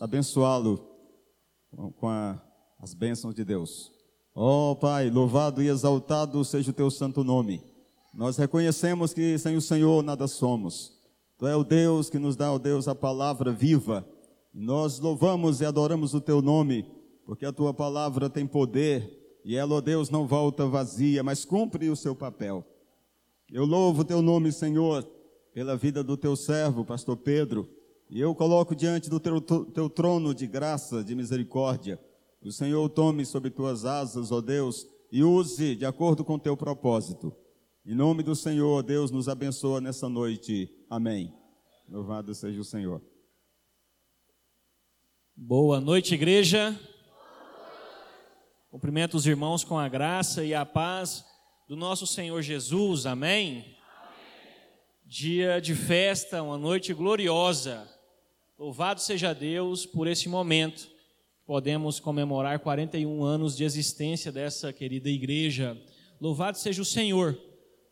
[0.00, 0.96] abençoá-lo
[1.98, 2.40] com a,
[2.80, 3.92] as bênçãos de Deus.
[4.34, 7.62] Ó oh, Pai, louvado e exaltado seja o teu santo nome.
[8.14, 10.92] Nós reconhecemos que sem o Senhor nada somos.
[11.38, 14.06] Tu é o Deus que nos dá, ó Deus, a palavra viva.
[14.52, 16.86] Nós louvamos e adoramos o teu nome,
[17.26, 21.88] porque a tua palavra tem poder e ela, ó Deus, não volta vazia, mas cumpre
[21.90, 22.64] o seu papel.
[23.50, 25.06] Eu louvo o teu nome, Senhor,
[25.52, 27.75] pela vida do teu servo, pastor Pedro
[28.08, 32.00] e eu coloco diante do teu, teu trono de graça, de misericórdia.
[32.42, 37.34] O Senhor tome sobre tuas asas, ó Deus, e use de acordo com teu propósito.
[37.84, 40.70] Em nome do Senhor, Deus nos abençoa nessa noite.
[40.88, 41.34] Amém.
[41.88, 43.02] Louvado seja o Senhor.
[45.34, 46.78] Boa noite, igreja.
[48.70, 51.24] Cumprimento os irmãos com a graça e a paz
[51.68, 53.06] do nosso Senhor Jesus.
[53.06, 53.58] Amém.
[53.58, 53.76] Amém.
[55.04, 57.95] Dia de festa, uma noite gloriosa.
[58.58, 60.88] Louvado seja Deus por esse momento.
[61.44, 65.76] Podemos comemorar 41 anos de existência dessa querida igreja.
[66.18, 67.38] Louvado seja o Senhor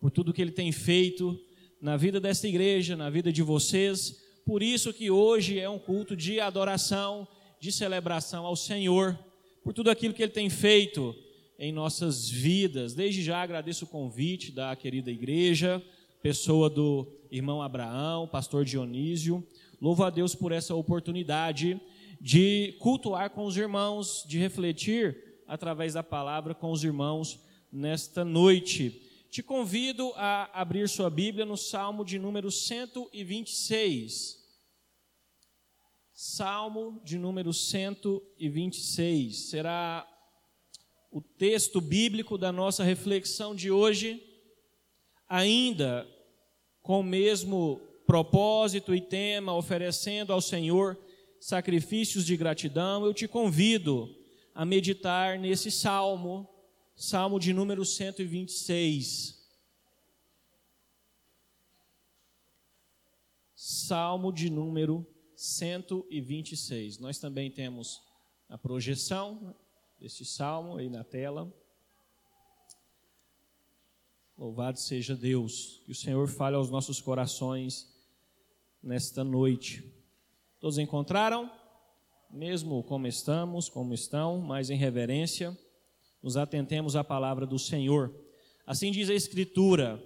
[0.00, 1.38] por tudo que ele tem feito
[1.82, 4.16] na vida desta igreja, na vida de vocês.
[4.46, 7.28] Por isso que hoje é um culto de adoração,
[7.60, 9.18] de celebração ao Senhor,
[9.62, 11.14] por tudo aquilo que ele tem feito
[11.58, 12.94] em nossas vidas.
[12.94, 15.82] Desde já agradeço o convite da querida igreja,
[16.22, 19.46] pessoa do irmão Abraão, pastor Dionísio.
[19.84, 21.78] Louvo a Deus por essa oportunidade
[22.18, 27.38] de cultuar com os irmãos, de refletir através da palavra com os irmãos
[27.70, 29.26] nesta noite.
[29.30, 34.42] Te convido a abrir sua Bíblia no Salmo de número 126.
[36.14, 40.08] Salmo de número 126 será
[41.12, 44.18] o texto bíblico da nossa reflexão de hoje,
[45.28, 46.08] ainda
[46.80, 47.82] com o mesmo
[48.14, 50.96] propósito e tema, oferecendo ao Senhor
[51.40, 54.08] sacrifícios de gratidão, eu te convido
[54.54, 56.48] a meditar nesse salmo,
[56.94, 59.44] salmo de número 126.
[63.56, 65.04] Salmo de número
[65.34, 67.00] 126.
[67.00, 68.00] Nós também temos
[68.48, 69.56] a projeção
[69.98, 71.52] deste salmo aí na tela.
[74.38, 77.92] Louvado seja Deus, que o Senhor fale aos nossos corações
[78.84, 79.82] nesta noite.
[80.60, 81.50] Todos encontraram?
[82.30, 85.56] Mesmo como estamos, como estão, mas em reverência,
[86.22, 88.14] nos atentemos à palavra do Senhor.
[88.66, 90.02] Assim diz a Escritura: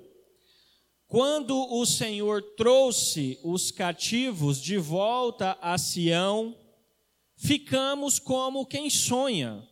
[1.07, 6.57] Quando o Senhor trouxe os cativos de volta a Sião,
[7.37, 9.67] ficamos como quem sonha.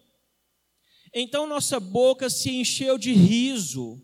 [1.14, 4.02] Então nossa boca se encheu de riso,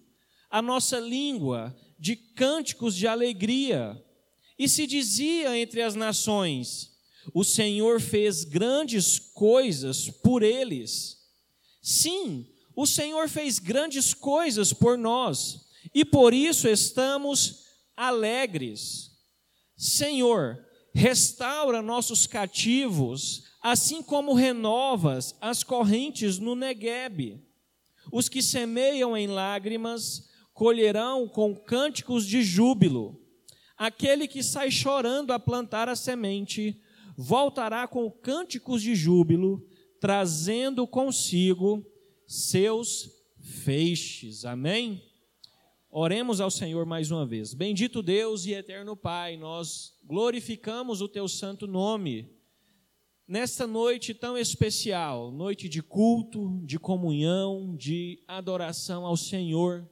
[0.50, 4.02] a nossa língua de cânticos de alegria.
[4.58, 6.92] E se dizia entre as nações:
[7.34, 11.18] O Senhor fez grandes coisas por eles.
[11.80, 17.64] Sim, o Senhor fez grandes coisas por nós, e por isso estamos
[17.96, 19.10] alegres.
[19.76, 20.64] Senhor,
[20.94, 27.44] restaura nossos cativos, assim como renovas as correntes no Neguebe.
[28.10, 33.21] Os que semeiam em lágrimas colherão com cânticos de júbilo.
[33.82, 36.80] Aquele que sai chorando a plantar a semente,
[37.16, 39.66] voltará com cânticos de júbilo,
[39.98, 41.84] trazendo consigo
[42.24, 43.10] seus
[43.40, 44.44] feixes.
[44.44, 45.02] Amém?
[45.90, 47.54] Oremos ao Senhor mais uma vez.
[47.54, 52.30] Bendito Deus e eterno Pai, nós glorificamos o teu santo nome.
[53.26, 59.90] Nesta noite tão especial, noite de culto, de comunhão, de adoração ao Senhor.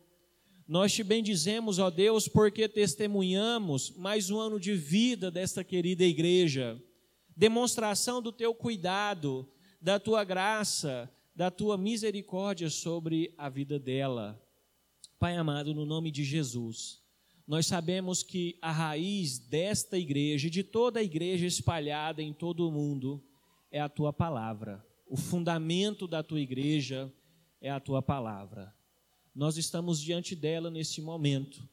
[0.71, 6.81] Nós te bendizemos, ó Deus, porque testemunhamos mais um ano de vida desta querida igreja,
[7.37, 9.51] demonstração do teu cuidado,
[9.81, 14.41] da tua graça, da tua misericórdia sobre a vida dela.
[15.19, 17.03] Pai amado, no nome de Jesus,
[17.49, 22.71] nós sabemos que a raiz desta igreja de toda a igreja espalhada em todo o
[22.71, 23.21] mundo
[23.73, 24.87] é a tua palavra.
[25.05, 27.13] O fundamento da tua igreja
[27.61, 28.73] é a tua palavra
[29.35, 31.69] nós estamos diante dela nesse momento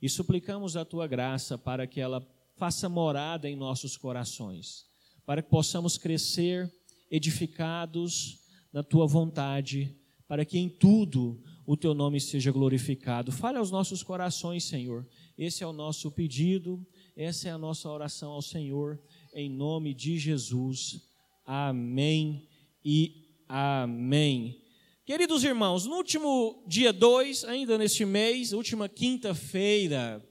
[0.00, 2.26] e suplicamos a tua graça para que ela
[2.56, 4.86] faça morada em nossos corações,
[5.24, 6.72] para que possamos crescer
[7.10, 8.38] edificados
[8.72, 9.96] na tua vontade,
[10.26, 13.30] para que em tudo o teu nome seja glorificado.
[13.30, 15.06] Fale aos nossos corações, Senhor.
[15.36, 16.84] Esse é o nosso pedido,
[17.16, 19.00] essa é a nossa oração ao Senhor,
[19.34, 21.02] em nome de Jesus.
[21.44, 22.48] Amém
[22.84, 24.61] e amém.
[25.04, 30.24] Queridos irmãos, no último dia 2, ainda neste mês, última quinta-feira,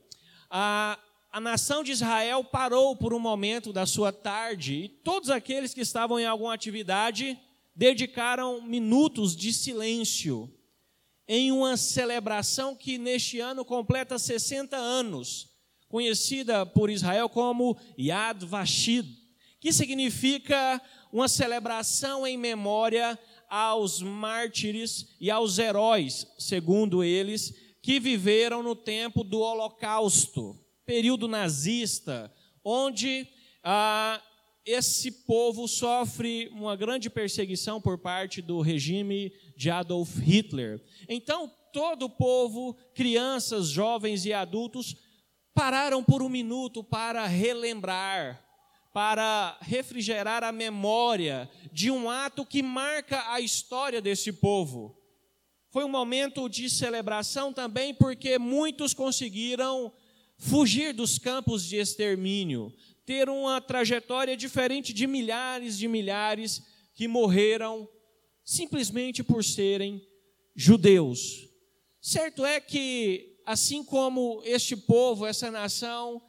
[0.50, 0.98] a
[1.34, 5.80] a nação de Israel parou por um momento da sua tarde e todos aqueles que
[5.80, 7.40] estavam em alguma atividade
[7.74, 10.54] dedicaram minutos de silêncio
[11.26, 15.48] em uma celebração que neste ano completa 60 anos,
[15.88, 19.08] conhecida por Israel como Yad Vashid,
[19.62, 20.82] que significa
[21.14, 23.18] uma celebração em memória
[23.52, 27.54] aos mártires e aos heróis, segundo eles,
[27.84, 30.58] que viveram no tempo do Holocausto
[30.92, 32.30] período nazista,
[32.66, 33.26] onde
[33.64, 34.22] ah,
[34.66, 40.84] esse povo sofre uma grande perseguição por parte do regime de Adolf Hitler.
[41.08, 44.98] Então, todo o povo, crianças, jovens e adultos,
[45.54, 48.44] pararam por um minuto para relembrar,
[48.94, 54.98] para refrigerar a memória de um ato que marca a história desse povo.
[55.70, 59.92] Foi um momento de celebração também porque muitos conseguiram
[60.38, 62.74] fugir dos campos de extermínio,
[63.06, 66.62] ter uma trajetória diferente de milhares de milhares
[66.94, 67.88] que morreram
[68.44, 70.06] simplesmente por serem
[70.56, 71.48] judeus.
[72.02, 76.22] Certo é que, assim como este povo, essa nação,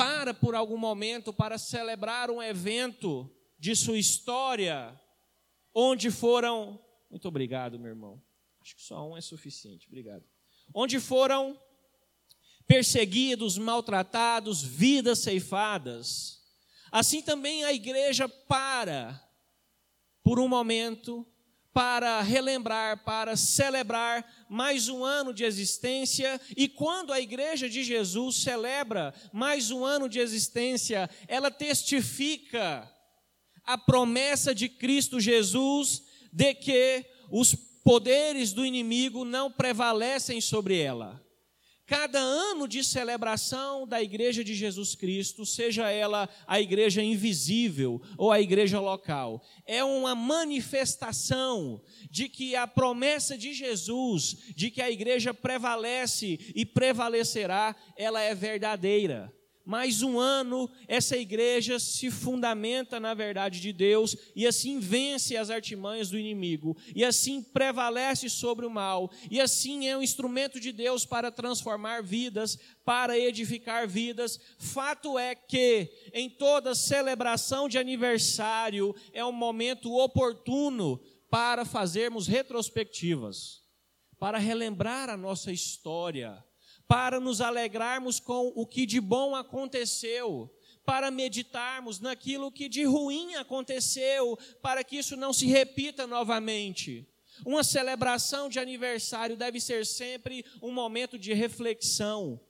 [0.00, 4.98] para por algum momento para celebrar um evento de sua história,
[5.74, 6.82] onde foram.
[7.10, 8.22] Muito obrigado, meu irmão.
[8.62, 9.88] Acho que só um é suficiente.
[9.88, 10.24] Obrigado.
[10.72, 11.60] Onde foram
[12.66, 16.40] perseguidos, maltratados, vidas ceifadas.
[16.90, 19.22] Assim também a igreja para,
[20.22, 21.30] por um momento,
[21.72, 26.40] para relembrar, para celebrar mais um ano de existência.
[26.56, 32.90] E quando a igreja de Jesus celebra mais um ano de existência, ela testifica
[33.64, 36.02] a promessa de Cristo Jesus
[36.32, 41.20] de que os poderes do inimigo não prevalecem sobre ela.
[41.90, 48.30] Cada ano de celebração da Igreja de Jesus Cristo, seja ela a igreja invisível ou
[48.30, 54.88] a igreja local, é uma manifestação de que a promessa de Jesus, de que a
[54.88, 59.34] igreja prevalece e prevalecerá, ela é verdadeira
[59.64, 65.50] mais um ano, essa igreja se fundamenta na verdade de Deus e assim vence as
[65.50, 70.72] artimanhas do inimigo, e assim prevalece sobre o mal, e assim é um instrumento de
[70.72, 74.40] Deus para transformar vidas, para edificar vidas.
[74.58, 83.62] Fato é que em toda celebração de aniversário é um momento oportuno para fazermos retrospectivas,
[84.18, 86.44] para relembrar a nossa história
[86.90, 90.52] para nos alegrarmos com o que de bom aconteceu,
[90.84, 97.06] para meditarmos naquilo que de ruim aconteceu, para que isso não se repita novamente.
[97.46, 102.40] Uma celebração de aniversário deve ser sempre um momento de reflexão,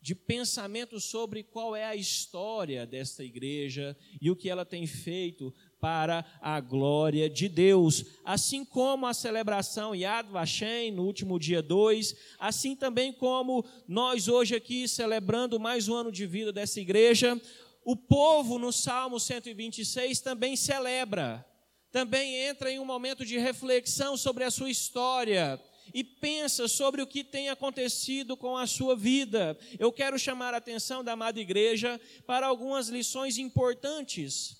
[0.00, 5.52] de pensamento sobre qual é a história desta igreja e o que ela tem feito
[5.80, 8.04] para a glória de Deus.
[8.24, 14.54] Assim como a celebração Yad Vashem no último dia 2, assim também como nós hoje
[14.54, 17.40] aqui celebrando mais um ano de vida dessa igreja,
[17.84, 21.44] o povo no Salmo 126 também celebra,
[21.90, 25.60] também entra em um momento de reflexão sobre a sua história,
[25.92, 29.58] e pensa sobre o que tem acontecido com a sua vida.
[29.76, 34.59] Eu quero chamar a atenção da amada igreja para algumas lições importantes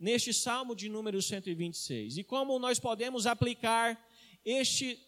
[0.00, 2.16] neste Salmo de número 126.
[2.16, 4.02] E como nós podemos aplicar
[4.42, 4.98] este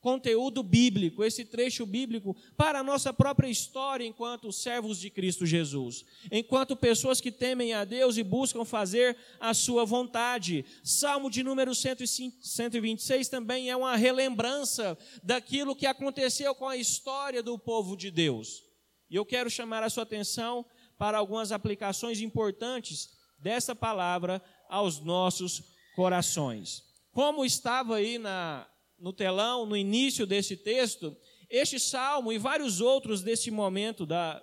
[0.00, 6.04] conteúdo bíblico, esse trecho bíblico, para a nossa própria história enquanto servos de Cristo Jesus,
[6.30, 10.64] enquanto pessoas que temem a Deus e buscam fazer a sua vontade.
[10.82, 17.56] Salmo de número 126 também é uma relembrança daquilo que aconteceu com a história do
[17.56, 18.64] povo de Deus.
[19.08, 20.66] E eu quero chamar a sua atenção
[20.98, 25.62] para algumas aplicações importantes dessa palavra aos nossos
[25.94, 26.84] corações.
[27.12, 28.66] Como estava aí na,
[28.98, 31.14] no telão, no início desse texto,
[31.50, 34.42] este salmo e vários outros desse momento da,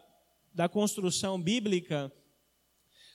[0.54, 2.12] da construção bíblica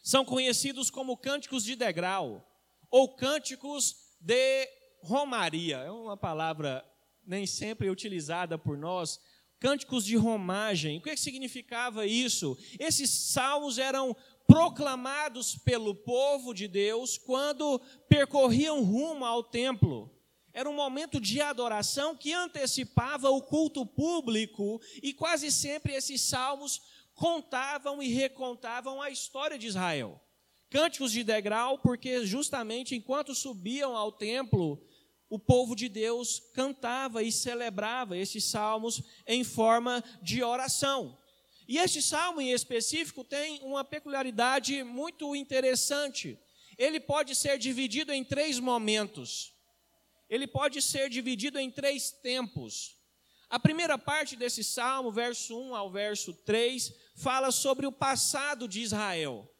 [0.03, 2.45] são conhecidos como cânticos de degrau
[2.91, 4.69] ou cânticos de
[5.01, 5.79] romaria.
[5.79, 6.85] É uma palavra
[7.27, 9.21] nem sempre utilizada por nós.
[9.61, 10.99] Cânticos de romagem.
[10.99, 12.59] O que, é que significava isso?
[12.79, 14.15] Esses salmos eram
[14.47, 20.11] proclamados pelo povo de Deus quando percorriam rumo ao templo.
[20.53, 26.81] Era um momento de adoração que antecipava o culto público e quase sempre esses salmos
[27.15, 30.21] contavam e recontavam a história de Israel.
[30.71, 34.85] Cânticos de degrau, porque justamente enquanto subiam ao templo,
[35.29, 41.19] o povo de Deus cantava e celebrava esses salmos em forma de oração.
[41.67, 46.39] E este salmo em específico tem uma peculiaridade muito interessante.
[46.77, 49.55] Ele pode ser dividido em três momentos.
[50.29, 52.99] Ele pode ser dividido em três tempos.
[53.49, 58.81] A primeira parte desse salmo, verso 1 ao verso 3, fala sobre o passado de
[58.81, 59.51] Israel.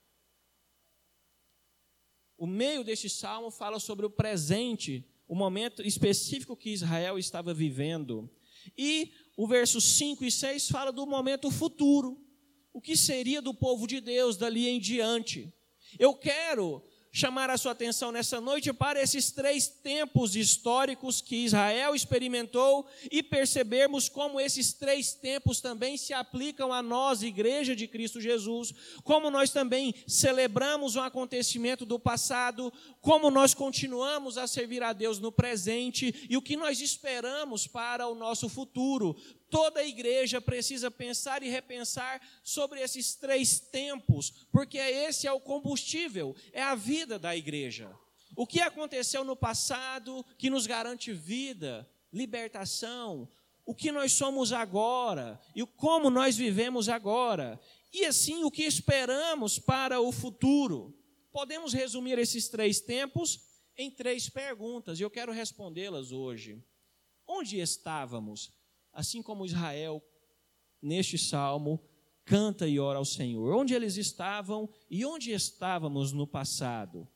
[2.37, 8.29] O meio deste salmo fala sobre o presente, o momento específico que Israel estava vivendo.
[8.77, 12.21] E o verso 5 e 6 fala do momento futuro.
[12.73, 15.53] O que seria do povo de Deus dali em diante?
[15.99, 16.83] Eu quero
[17.17, 23.23] chamar a sua atenção nessa noite para esses três tempos históricos que Israel experimentou e
[23.23, 29.31] percebermos como esses três tempos também se aplicam a nós, Igreja de Cristo Jesus, como
[29.31, 35.31] nós também celebramos um acontecimento do passado, como nós continuamos a servir a Deus no
[35.31, 39.15] presente e o que nós esperamos para o nosso futuro.
[39.51, 45.41] Toda a igreja precisa pensar e repensar sobre esses três tempos, porque esse é o
[45.41, 47.95] combustível, é a vida da igreja.
[48.37, 53.29] O que aconteceu no passado que nos garante vida, libertação,
[53.65, 57.61] o que nós somos agora e como nós vivemos agora,
[57.93, 60.93] e assim o que esperamos para o futuro.
[61.33, 63.41] Podemos resumir esses três tempos
[63.77, 66.63] em três perguntas, e eu quero respondê-las hoje.
[67.27, 68.53] Onde estávamos
[68.95, 70.03] assim como Israel,
[70.81, 71.83] neste salmo,
[72.25, 73.55] canta e ora ao Senhor.
[73.55, 77.07] Onde eles estavam e onde estávamos no passado?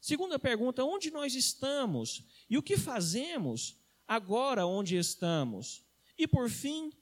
[0.00, 5.84] Segunda pergunta: onde nós estamos e o que fazemos agora onde estamos?
[6.16, 6.92] E por fim,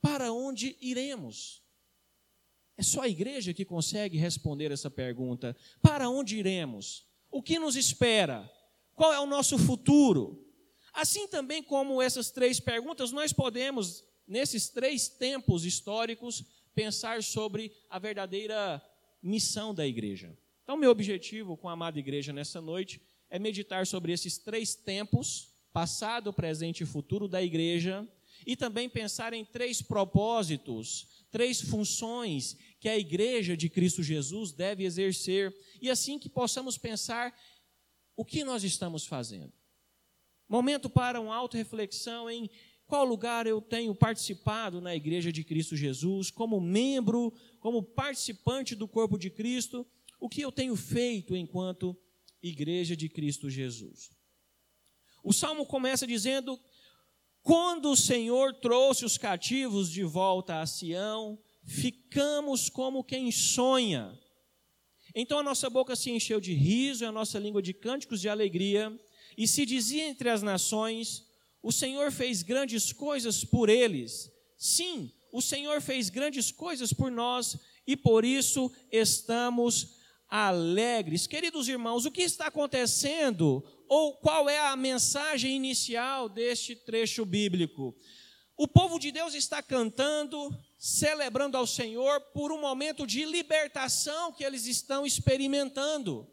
[0.00, 1.62] para onde iremos?
[2.76, 5.56] É só a igreja que consegue responder essa pergunta.
[5.80, 7.06] Para onde iremos?
[7.30, 8.50] O que nos espera?
[8.94, 10.45] Qual é o nosso futuro?
[10.96, 16.42] Assim também como essas três perguntas, nós podemos, nesses três tempos históricos,
[16.74, 18.82] pensar sobre a verdadeira
[19.22, 20.34] missão da igreja.
[20.62, 22.98] Então, meu objetivo com a amada igreja nessa noite
[23.28, 28.08] é meditar sobre esses três tempos, passado, presente e futuro da igreja,
[28.46, 34.84] e também pensar em três propósitos, três funções que a igreja de Cristo Jesus deve
[34.84, 37.38] exercer, e assim que possamos pensar
[38.16, 39.52] o que nós estamos fazendo.
[40.48, 42.48] Momento para uma auto-reflexão em
[42.86, 48.86] qual lugar eu tenho participado na Igreja de Cristo Jesus, como membro, como participante do
[48.86, 49.84] corpo de Cristo,
[50.20, 51.96] o que eu tenho feito enquanto
[52.42, 54.10] Igreja de Cristo Jesus.
[55.24, 56.58] O salmo começa dizendo:
[57.42, 64.16] Quando o Senhor trouxe os cativos de volta a Sião, ficamos como quem sonha.
[65.12, 68.28] Então a nossa boca se encheu de riso e a nossa língua de cânticos de
[68.28, 68.96] alegria.
[69.36, 71.24] E se dizia entre as nações:
[71.62, 74.30] O Senhor fez grandes coisas por eles.
[74.56, 79.96] Sim, o Senhor fez grandes coisas por nós e por isso estamos
[80.28, 81.26] alegres.
[81.26, 87.94] Queridos irmãos, o que está acontecendo ou qual é a mensagem inicial deste trecho bíblico?
[88.56, 94.42] O povo de Deus está cantando, celebrando ao Senhor por um momento de libertação que
[94.42, 96.26] eles estão experimentando.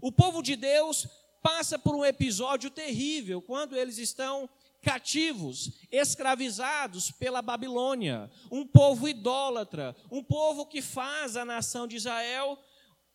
[0.00, 1.06] O povo de Deus
[1.42, 4.48] passa por um episódio terrível quando eles estão
[4.82, 12.58] cativos, escravizados pela Babilônia, um povo idólatra, um povo que faz a nação de Israel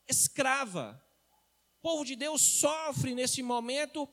[0.07, 1.01] escrava.
[1.79, 4.07] O povo de Deus sofre nesse momento,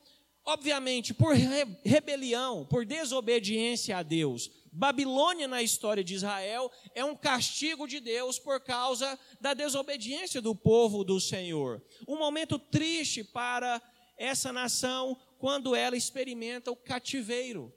[0.45, 1.35] obviamente, por
[1.83, 4.49] rebelião, por desobediência a Deus.
[4.73, 10.55] Babilônia na história de Israel é um castigo de Deus por causa da desobediência do
[10.55, 11.83] povo do Senhor.
[12.07, 13.81] Um momento triste para
[14.21, 17.73] essa nação quando ela experimenta o cativeiro,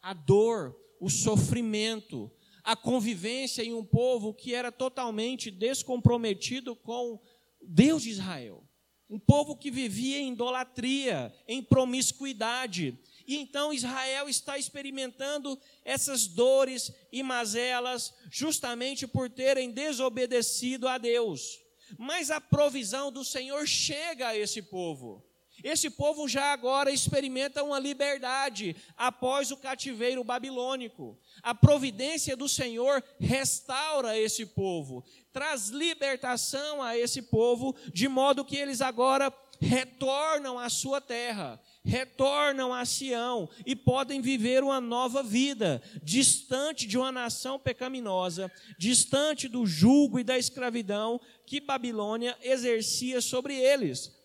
[0.00, 2.30] a dor, o sofrimento,
[2.62, 7.20] a convivência em um povo que era totalmente descomprometido com
[7.60, 8.62] Deus de Israel.
[9.10, 12.96] Um povo que vivia em idolatria, em promiscuidade.
[13.26, 21.58] E então Israel está experimentando essas dores e mazelas justamente por terem desobedecido a Deus.
[21.98, 25.27] Mas a provisão do Senhor chega a esse povo.
[25.62, 31.18] Esse povo já agora experimenta uma liberdade após o cativeiro babilônico.
[31.42, 38.56] A providência do Senhor restaura esse povo, traz libertação a esse povo, de modo que
[38.56, 45.82] eles agora retornam à sua terra, retornam a Sião e podem viver uma nova vida,
[46.02, 53.54] distante de uma nação pecaminosa, distante do jugo e da escravidão que Babilônia exercia sobre
[53.54, 54.17] eles.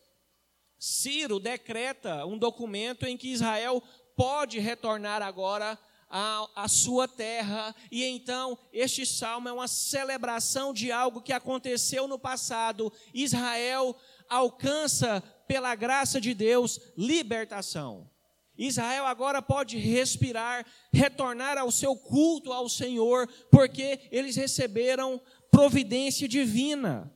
[0.86, 3.82] Ciro decreta um documento em que Israel
[4.18, 10.92] pode retornar agora a, a sua terra, e então este salmo é uma celebração de
[10.92, 12.92] algo que aconteceu no passado.
[13.14, 13.96] Israel
[14.28, 18.12] alcança, pela graça de Deus, libertação.
[18.58, 27.10] Israel agora pode respirar, retornar ao seu culto ao Senhor, porque eles receberam providência divina,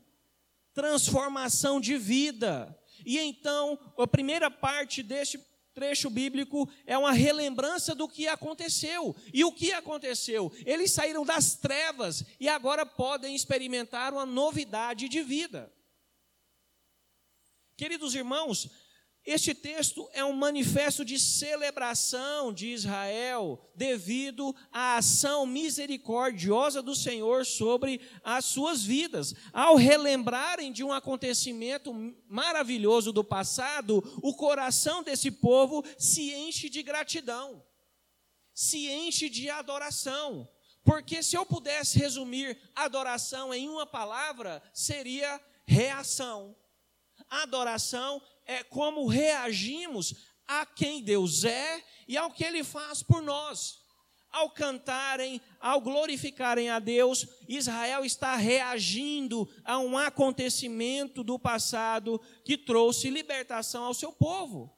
[0.74, 2.74] transformação de vida.
[3.08, 5.40] E então, a primeira parte deste
[5.74, 9.16] trecho bíblico é uma relembrança do que aconteceu.
[9.34, 10.52] E o que aconteceu?
[10.66, 15.72] Eles saíram das trevas e agora podem experimentar uma novidade de vida.
[17.78, 18.70] Queridos irmãos,
[19.28, 27.46] este texto é um manifesto de celebração de Israel devido à ação misericordiosa do Senhor
[27.46, 29.36] sobre as suas vidas.
[29.52, 31.94] Ao relembrarem de um acontecimento
[32.30, 37.62] maravilhoso do passado, o coração desse povo se enche de gratidão,
[38.54, 40.48] se enche de adoração.
[40.86, 46.56] Porque se eu pudesse resumir adoração em uma palavra, seria reação.
[47.30, 50.16] Adoração é como reagimos
[50.48, 53.86] a quem Deus é e ao que Ele faz por nós.
[54.32, 62.58] Ao cantarem, ao glorificarem a Deus, Israel está reagindo a um acontecimento do passado que
[62.58, 64.74] trouxe libertação ao seu povo.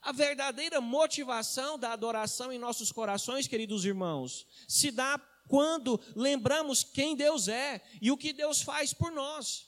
[0.00, 7.16] A verdadeira motivação da adoração em nossos corações, queridos irmãos, se dá quando lembramos quem
[7.16, 9.67] Deus é e o que Deus faz por nós.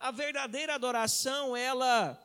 [0.00, 2.18] A verdadeira adoração, ela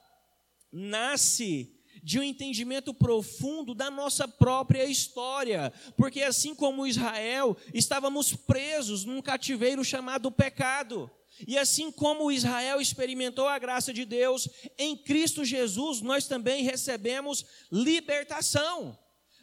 [0.71, 9.03] nasce de um entendimento profundo da nossa própria história, porque assim como Israel, estávamos presos
[9.03, 11.11] num cativeiro chamado pecado.
[11.45, 17.45] E assim como Israel experimentou a graça de Deus, em Cristo Jesus nós também recebemos
[17.69, 18.97] libertação.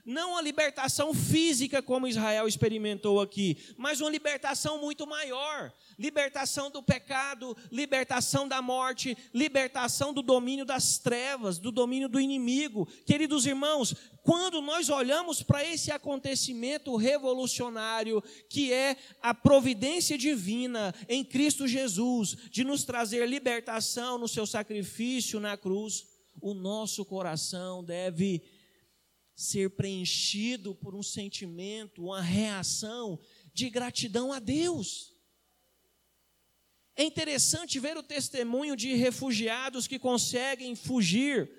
[0.06, 5.70] Não a libertação física como Israel experimentou aqui, mas uma libertação muito maior
[6.02, 12.88] libertação do pecado, libertação da morte, libertação do domínio das trevas, do domínio do inimigo.
[13.06, 21.24] Queridos irmãos, quando nós olhamos para esse acontecimento revolucionário, que é a providência divina em
[21.24, 26.04] Cristo Jesus, de nos trazer libertação no seu sacrifício na cruz,
[26.40, 28.42] o nosso coração deve
[29.36, 33.20] ser preenchido por um sentimento, uma reação
[33.54, 35.11] de gratidão a Deus.
[36.96, 41.50] É interessante ver o testemunho de refugiados que conseguem fugir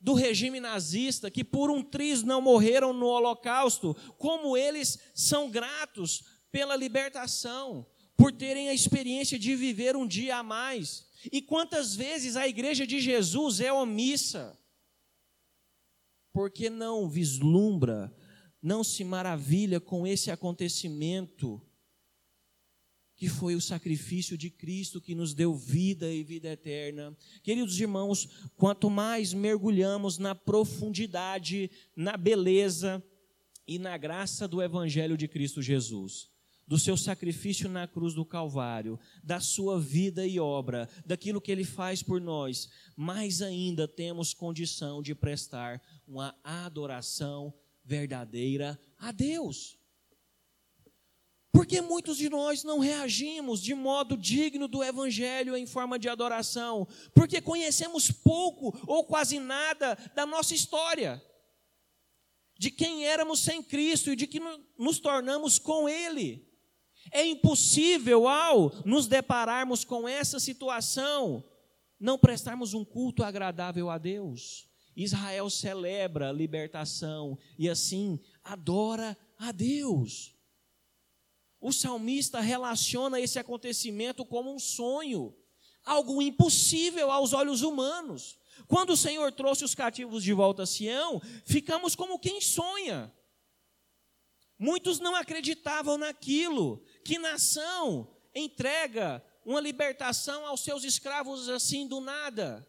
[0.00, 6.24] do regime nazista, que por um triz não morreram no Holocausto, como eles são gratos
[6.50, 11.06] pela libertação, por terem a experiência de viver um dia a mais.
[11.30, 14.58] E quantas vezes a igreja de Jesus é omissa,
[16.32, 18.12] porque não vislumbra,
[18.60, 21.64] não se maravilha com esse acontecimento
[23.22, 27.16] que foi o sacrifício de Cristo que nos deu vida e vida eterna.
[27.40, 33.00] Queridos irmãos, quanto mais mergulhamos na profundidade, na beleza
[33.64, 36.32] e na graça do Evangelho de Cristo Jesus,
[36.66, 41.62] do seu sacrifício na cruz do Calvário, da sua vida e obra, daquilo que ele
[41.62, 47.54] faz por nós, mais ainda temos condição de prestar uma adoração
[47.84, 49.80] verdadeira a Deus.
[51.52, 56.88] Porque muitos de nós não reagimos de modo digno do Evangelho em forma de adoração?
[57.14, 61.22] Porque conhecemos pouco ou quase nada da nossa história,
[62.58, 64.40] de quem éramos sem Cristo e de que
[64.78, 66.48] nos tornamos com Ele.
[67.10, 71.44] É impossível, ao nos depararmos com essa situação,
[72.00, 74.68] não prestarmos um culto agradável a Deus.
[74.96, 80.31] Israel celebra a libertação e assim adora a Deus.
[81.62, 85.32] O salmista relaciona esse acontecimento como um sonho,
[85.84, 88.36] algo impossível aos olhos humanos.
[88.66, 93.14] Quando o Senhor trouxe os cativos de volta a Sião, ficamos como quem sonha.
[94.58, 96.84] Muitos não acreditavam naquilo.
[97.04, 102.68] Que nação entrega uma libertação aos seus escravos assim do nada?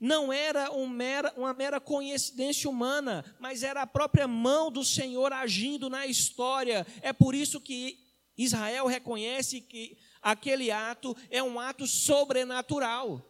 [0.00, 5.34] Não era um mera, uma mera coincidência humana, mas era a própria mão do Senhor
[5.34, 6.86] agindo na história.
[7.02, 8.02] É por isso que
[8.36, 13.28] Israel reconhece que aquele ato é um ato sobrenatural.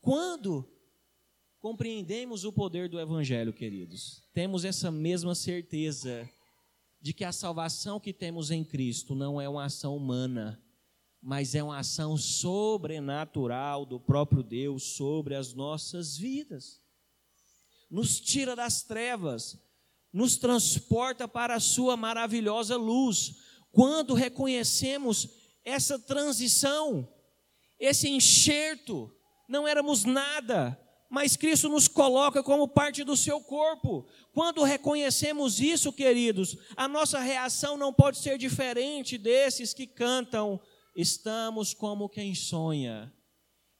[0.00, 0.68] Quando
[1.60, 6.28] compreendemos o poder do Evangelho, queridos, temos essa mesma certeza
[7.00, 10.62] de que a salvação que temos em Cristo não é uma ação humana,
[11.20, 16.80] mas é uma ação sobrenatural do próprio Deus sobre as nossas vidas.
[17.90, 19.58] Nos tira das trevas
[20.12, 23.36] nos transporta para a sua maravilhosa luz.
[23.70, 25.28] Quando reconhecemos
[25.64, 27.08] essa transição,
[27.78, 29.12] esse enxerto,
[29.48, 30.78] não éramos nada,
[31.10, 34.06] mas Cristo nos coloca como parte do seu corpo.
[34.32, 40.60] Quando reconhecemos isso, queridos, a nossa reação não pode ser diferente desses que cantam:
[40.94, 43.12] Estamos como quem sonha.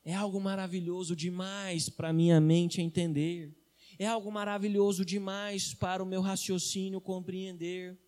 [0.05, 3.55] É algo maravilhoso demais para minha mente entender.
[3.99, 7.99] É algo maravilhoso demais para o meu raciocínio compreender.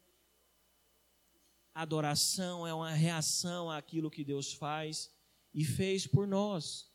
[1.74, 5.10] Adoração é uma reação àquilo que Deus faz
[5.54, 6.90] e fez por nós.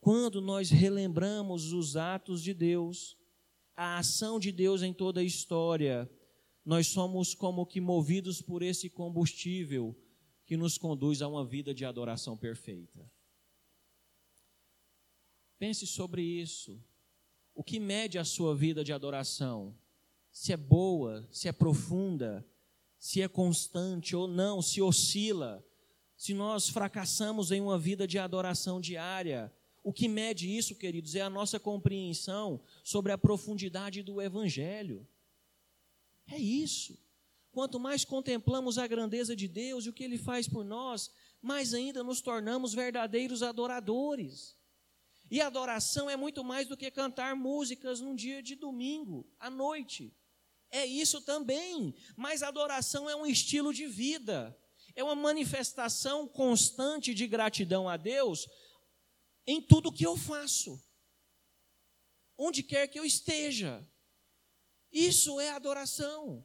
[0.00, 3.16] Quando nós relembramos os atos de Deus,
[3.76, 6.10] a ação de Deus em toda a história,
[6.64, 9.96] nós somos como que movidos por esse combustível
[10.46, 13.10] que nos conduz a uma vida de adoração perfeita.
[15.58, 16.82] Pense sobre isso.
[17.54, 19.76] O que mede a sua vida de adoração?
[20.32, 22.46] Se é boa, se é profunda,
[23.04, 25.62] se é constante ou não, se oscila.
[26.16, 31.20] Se nós fracassamos em uma vida de adoração diária, o que mede isso, queridos, é
[31.20, 35.06] a nossa compreensão sobre a profundidade do Evangelho.
[36.32, 36.98] É isso.
[37.52, 41.10] Quanto mais contemplamos a grandeza de Deus e o que Ele faz por nós,
[41.42, 44.56] mais ainda nos tornamos verdadeiros adoradores.
[45.30, 50.10] E adoração é muito mais do que cantar músicas num dia de domingo, à noite.
[50.74, 54.58] É isso também, mas adoração é um estilo de vida,
[54.96, 58.48] é uma manifestação constante de gratidão a Deus
[59.46, 60.76] em tudo que eu faço,
[62.36, 63.88] onde quer que eu esteja.
[64.90, 66.44] Isso é adoração.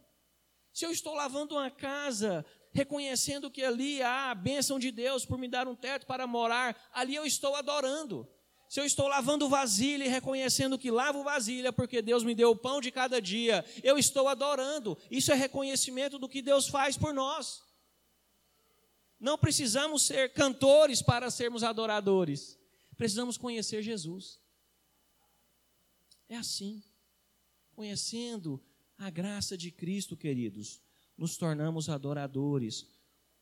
[0.71, 5.39] Se eu estou lavando uma casa, reconhecendo que ali há a bênção de Deus por
[5.39, 8.31] me dar um teto para morar, ali eu estou adorando.
[8.69, 12.55] Se eu estou lavando vasilha e reconhecendo que lavo vasilha porque Deus me deu o
[12.55, 14.95] pão de cada dia, eu estou adorando.
[15.09, 17.63] Isso é reconhecimento do que Deus faz por nós.
[19.19, 22.59] Não precisamos ser cantores para sermos adoradores.
[22.95, 24.39] Precisamos conhecer Jesus.
[26.29, 26.83] É assim.
[27.75, 28.63] Conhecendo
[28.99, 30.79] a graça de Cristo, queridos,
[31.17, 32.85] nos tornamos adoradores,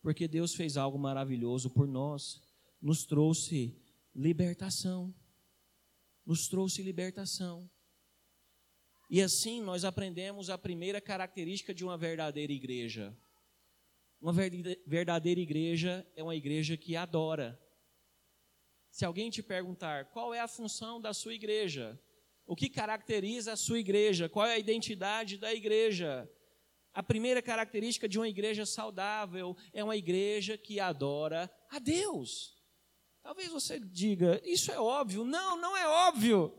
[0.02, 2.42] porque Deus fez algo maravilhoso por nós,
[2.82, 3.76] nos trouxe
[4.17, 5.13] libertação.
[6.25, 7.69] Nos trouxe libertação.
[9.10, 13.15] E assim nós aprendemos a primeira característica de uma verdadeira igreja.
[14.19, 17.58] Uma verdadeira igreja é uma igreja que adora.
[18.89, 21.97] Se alguém te perguntar qual é a função da sua igreja,
[22.45, 24.27] o que caracteriza a sua igreja?
[24.27, 26.30] Qual é a identidade da igreja?
[26.91, 32.57] A primeira característica de uma igreja saudável é uma igreja que adora a Deus.
[33.28, 35.26] Talvez você diga, isso é óbvio.
[35.26, 36.50] Não, não é óbvio.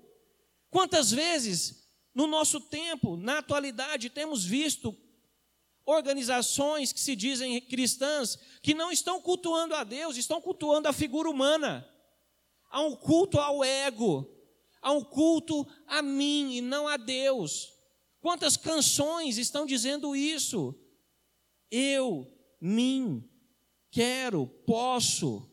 [0.68, 4.94] Quantas vezes no nosso tempo, na atualidade, temos visto
[5.87, 11.31] organizações que se dizem cristãs que não estão cultuando a Deus, estão cultuando a figura
[11.31, 11.88] humana.
[12.68, 14.31] Há um culto ao ego,
[14.83, 17.72] a um culto a mim e não a Deus.
[18.20, 20.78] Quantas canções estão dizendo isso?
[21.70, 23.26] Eu, mim,
[23.90, 25.50] quero, posso.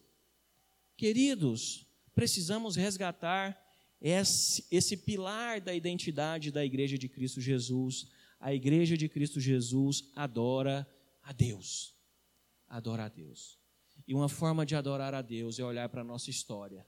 [0.98, 3.60] Queridos, precisamos resgatar
[4.02, 8.08] esse, esse pilar da identidade da Igreja de Cristo Jesus.
[8.40, 10.88] A Igreja de Cristo Jesus adora
[11.24, 11.96] a Deus.
[12.68, 13.58] Adora a Deus.
[14.08, 16.86] E uma forma de adorar a Deus é olhar para a nossa história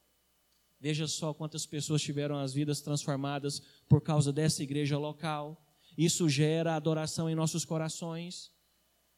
[0.80, 5.60] Veja só quantas pessoas tiveram as vidas transformadas por causa dessa igreja local.
[5.98, 8.52] Isso gera adoração em nossos corações.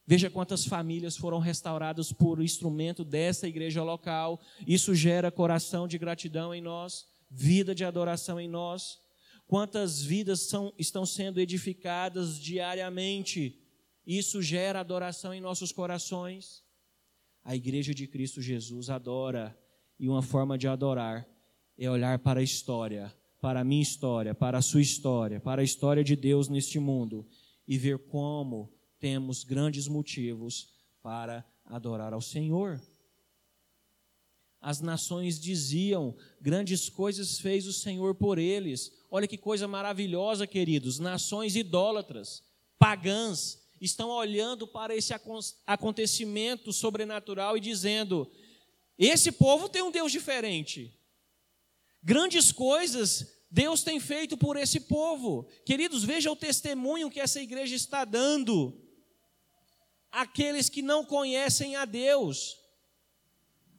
[0.10, 4.42] Veja quantas famílias foram restauradas por instrumento dessa igreja local.
[4.66, 8.98] Isso gera coração de gratidão em nós, vida de adoração em nós.
[9.46, 13.62] Quantas vidas são, estão sendo edificadas diariamente.
[14.04, 16.64] Isso gera adoração em nossos corações.
[17.44, 19.56] A igreja de Cristo Jesus adora,
[20.00, 21.24] e uma forma de adorar
[21.78, 25.64] é olhar para a história, para a minha história, para a sua história, para a
[25.64, 27.28] história de Deus neste mundo
[27.68, 30.70] e ver como temos grandes motivos
[31.02, 32.82] para adorar ao Senhor.
[34.62, 38.92] As nações diziam: grandes coisas fez o Senhor por eles.
[39.10, 41.00] Olha que coisa maravilhosa, queridos.
[41.00, 42.44] Nações idólatras,
[42.78, 45.14] pagãs, estão olhando para esse
[45.66, 48.30] acontecimento sobrenatural e dizendo:
[48.98, 50.94] esse povo tem um Deus diferente.
[52.04, 55.48] Grandes coisas Deus tem feito por esse povo.
[55.66, 58.78] Queridos, veja o testemunho que essa igreja está dando.
[60.12, 62.58] Aqueles que não conhecem a Deus.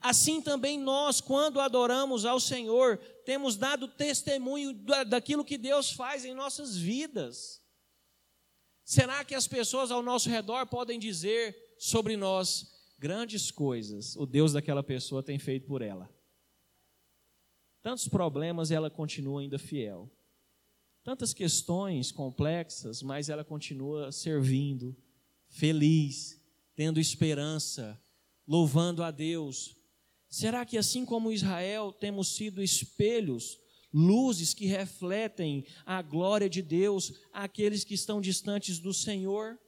[0.00, 4.72] Assim também nós, quando adoramos ao Senhor, temos dado testemunho
[5.06, 7.60] daquilo que Deus faz em nossas vidas.
[8.82, 14.52] Será que as pessoas ao nosso redor podem dizer sobre nós grandes coisas o Deus
[14.52, 16.10] daquela pessoa tem feito por ela?
[17.82, 20.10] Tantos problemas, ela continua ainda fiel.
[21.02, 24.96] Tantas questões complexas, mas ela continua servindo,
[25.50, 26.40] feliz,
[26.74, 28.00] tendo esperança,
[28.46, 29.76] louvando a Deus.
[30.28, 33.58] Será que assim como Israel temos sido espelhos,
[33.92, 39.58] luzes que refletem a glória de Deus àqueles que estão distantes do Senhor?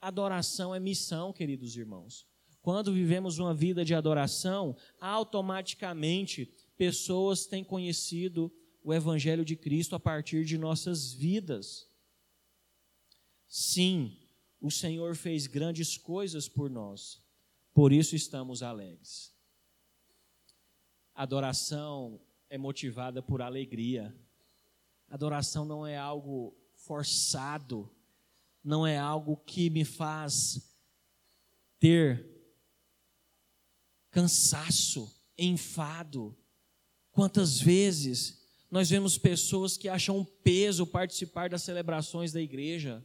[0.00, 2.26] Adoração é missão, queridos irmãos.
[2.62, 10.00] Quando vivemos uma vida de adoração, automaticamente pessoas têm conhecido o Evangelho de Cristo a
[10.00, 11.86] partir de nossas vidas.
[13.48, 14.16] Sim,
[14.60, 17.22] o Senhor fez grandes coisas por nós,
[17.72, 19.34] por isso estamos alegres.
[21.14, 24.14] Adoração é motivada por alegria.
[25.08, 27.90] Adoração não é algo forçado,
[28.62, 30.74] não é algo que me faz
[31.78, 32.28] ter
[34.10, 36.36] cansaço, enfado,
[37.12, 38.38] Quantas vezes
[38.70, 43.04] nós vemos pessoas que acham um peso participar das celebrações da igreja,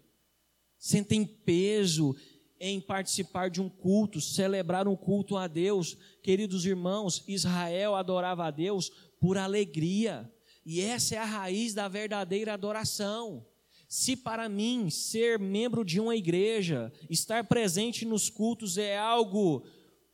[0.85, 2.15] sentem peso
[2.59, 5.97] em participar de um culto, celebrar um culto a Deus.
[6.21, 10.31] Queridos irmãos, Israel adorava a Deus por alegria,
[10.63, 13.43] e essa é a raiz da verdadeira adoração.
[13.89, 19.65] Se para mim ser membro de uma igreja, estar presente nos cultos é algo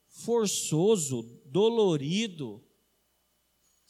[0.07, 2.63] forçoso, dolorido,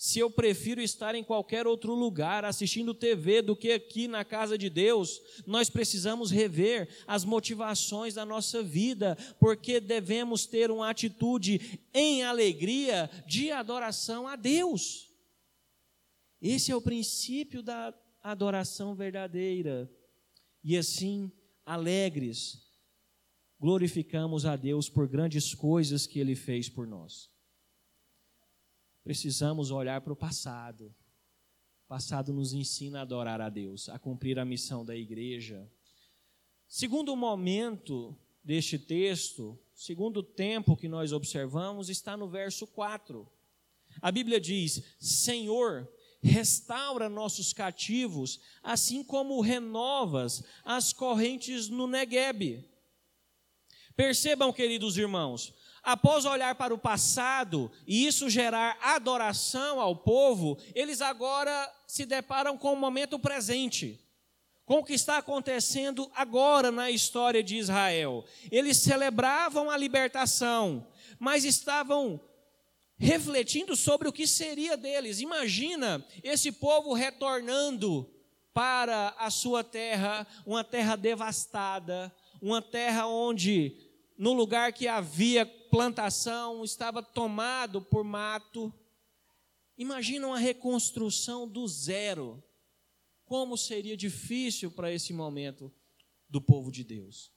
[0.02, 4.58] se eu prefiro estar em qualquer outro lugar assistindo TV do que aqui na casa
[4.58, 11.80] de Deus, nós precisamos rever as motivações da nossa vida, porque devemos ter uma atitude
[11.94, 15.08] em alegria de adoração a Deus.
[16.42, 19.88] Esse é o princípio da adoração verdadeira.
[20.64, 21.32] E assim,
[21.64, 22.60] alegres,
[23.60, 27.30] glorificamos a Deus por grandes coisas que Ele fez por nós
[29.04, 30.94] precisamos olhar para o passado.
[31.86, 35.70] O passado nos ensina a adorar a Deus, a cumprir a missão da igreja.
[36.68, 43.30] Segundo momento deste texto, segundo tempo que nós observamos, está no verso 4.
[44.02, 52.70] A Bíblia diz: Senhor, restaura nossos cativos, assim como renovas as correntes no Neguebe.
[53.96, 61.02] Percebam, queridos irmãos, após olhar para o passado e isso gerar adoração ao povo, eles
[61.02, 64.00] agora se deparam com o momento presente,
[64.66, 68.24] com o que está acontecendo agora na história de Israel.
[68.52, 70.88] Eles celebravam a libertação,
[71.20, 72.22] mas estavam
[72.98, 75.20] refletindo sobre o que seria deles.
[75.20, 78.08] Imagina esse povo retornando
[78.54, 83.76] para a sua terra, uma terra devastada, uma terra onde
[84.18, 88.72] no lugar que havia plantação estava tomado por mato.
[89.78, 92.44] Imagina uma reconstrução do zero.
[93.24, 95.72] Como seria difícil para esse momento
[96.30, 97.32] do povo de Deus.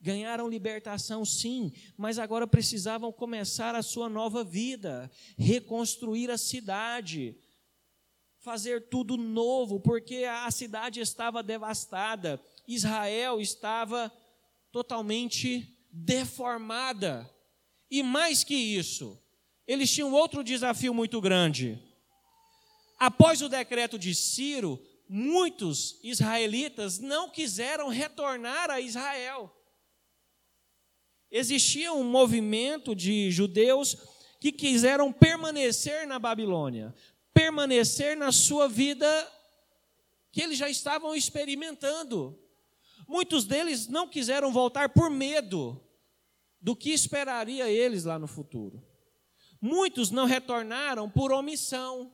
[0.00, 7.36] Ganharam libertação, sim, mas agora precisavam começar a sua nova vida, reconstruir a cidade,
[8.38, 14.12] fazer tudo novo, porque a cidade estava devastada, Israel estava
[14.70, 17.28] totalmente deformada.
[17.90, 19.18] E mais que isso,
[19.66, 21.78] eles tinham outro desafio muito grande.
[22.98, 29.54] Após o decreto de Ciro, muitos israelitas não quiseram retornar a Israel.
[31.30, 33.96] Existia um movimento de judeus
[34.40, 36.94] que quiseram permanecer na Babilônia,
[37.32, 39.06] permanecer na sua vida
[40.32, 42.38] que eles já estavam experimentando.
[43.06, 45.80] Muitos deles não quiseram voltar por medo
[46.60, 48.82] do que esperaria eles lá no futuro.
[49.60, 52.12] Muitos não retornaram por omissão.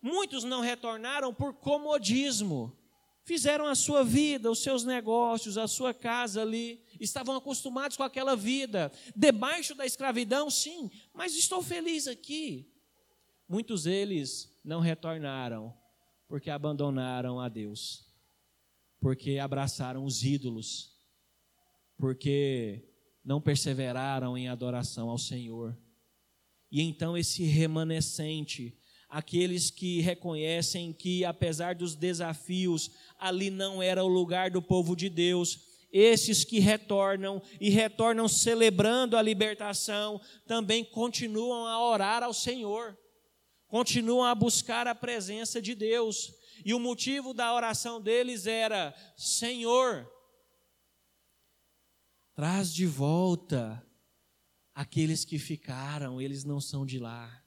[0.00, 2.76] Muitos não retornaram por comodismo.
[3.24, 8.34] Fizeram a sua vida, os seus negócios, a sua casa ali, estavam acostumados com aquela
[8.34, 12.72] vida, debaixo da escravidão, sim, mas estou feliz aqui.
[13.46, 15.76] Muitos deles não retornaram
[16.26, 18.06] porque abandonaram a Deus,
[18.98, 20.96] porque abraçaram os ídolos,
[21.98, 22.87] porque
[23.28, 25.76] não perseveraram em adoração ao Senhor.
[26.72, 28.74] E então esse remanescente,
[29.06, 35.10] aqueles que reconhecem que apesar dos desafios, ali não era o lugar do povo de
[35.10, 35.60] Deus,
[35.92, 42.96] esses que retornam e retornam celebrando a libertação, também continuam a orar ao Senhor,
[43.66, 46.32] continuam a buscar a presença de Deus.
[46.64, 50.10] E o motivo da oração deles era: Senhor,
[52.38, 53.84] Traz de volta
[54.72, 57.42] aqueles que ficaram, eles não são de lá.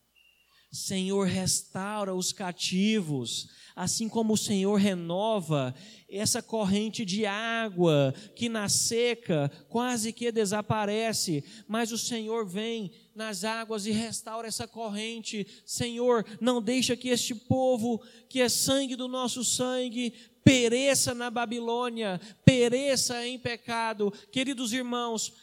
[0.70, 5.74] Senhor, restaura os cativos, assim como o Senhor renova
[6.10, 13.46] essa corrente de água que na seca quase que desaparece, mas o Senhor vem nas
[13.46, 15.46] águas e restaura essa corrente.
[15.66, 22.20] Senhor, não deixa que este povo, que é sangue do nosso sangue, pereça na Babilônia,
[22.44, 24.12] pereça em pecado.
[24.32, 25.34] Queridos irmãos,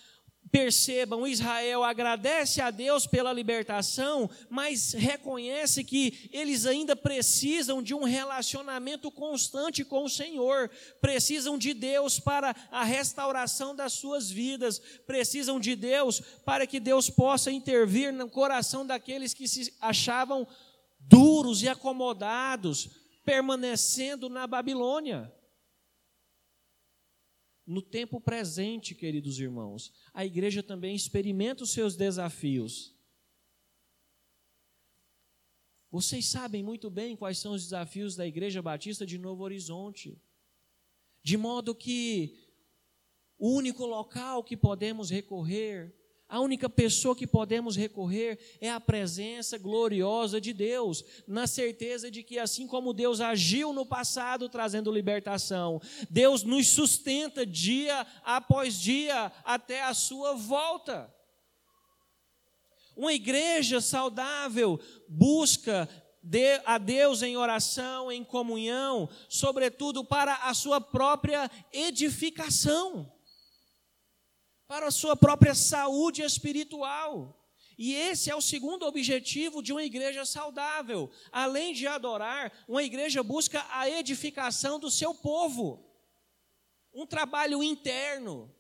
[0.51, 8.05] Percebam, Israel agradece a Deus pela libertação, mas reconhece que eles ainda precisam de um
[8.05, 10.71] relacionamento constante com o Senhor,
[11.03, 17.11] precisam de Deus para a restauração das suas vidas, precisam de Deus para que Deus
[17.11, 20.47] possa intervir no coração daqueles que se achavam
[20.99, 22.89] duros e acomodados,
[23.29, 25.31] permanecendo na Babilônia
[27.67, 32.97] no tempo presente, queridos irmãos, a igreja também experimenta os seus desafios.
[35.91, 40.19] Vocês sabem muito bem quais são os desafios da Igreja Batista de Novo Horizonte.
[41.23, 42.35] De modo que
[43.37, 45.95] o único local que podemos recorrer
[46.29, 52.23] a única pessoa que podemos recorrer é a presença gloriosa de Deus, na certeza de
[52.23, 59.33] que, assim como Deus agiu no passado trazendo libertação, Deus nos sustenta dia após dia
[59.43, 61.13] até a sua volta.
[62.95, 65.89] Uma igreja saudável busca
[66.67, 73.11] a Deus em oração, em comunhão, sobretudo para a sua própria edificação
[74.69, 77.35] para a sua própria saúde espiritual.
[77.79, 81.11] E esse é o segundo objetivo de uma igreja saudável.
[81.33, 85.89] Além de adorar, uma igreja busca a edificação do seu povo.
[86.93, 88.55] Um trabalho interno.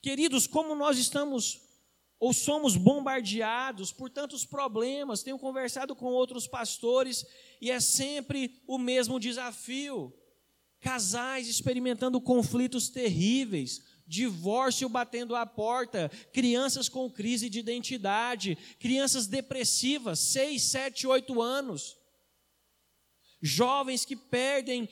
[0.00, 1.62] Queridos, como nós estamos
[2.20, 7.26] ou somos bombardeados por tantos problemas, tenho conversado com outros pastores
[7.60, 10.12] e é sempre o mesmo desafio.
[10.80, 20.18] Casais experimentando conflitos terríveis, divórcio batendo à porta, crianças com crise de identidade, crianças depressivas,
[20.18, 21.96] 6, 7, 8 anos,
[23.40, 24.88] jovens que perdem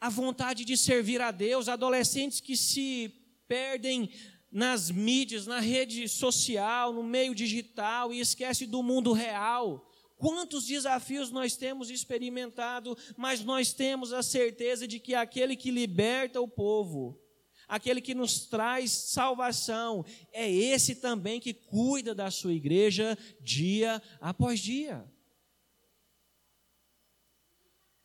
[0.00, 3.12] a vontade de servir a Deus, adolescentes que se
[3.48, 4.10] perdem
[4.52, 9.90] nas mídias, na rede social, no meio digital e esquece do mundo real.
[10.16, 16.40] Quantos desafios nós temos experimentado, mas nós temos a certeza de que aquele que liberta
[16.40, 17.20] o povo,
[17.68, 24.60] aquele que nos traz salvação, é esse também que cuida da sua igreja dia após
[24.60, 25.04] dia.